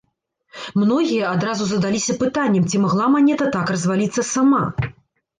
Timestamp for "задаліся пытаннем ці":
1.71-2.81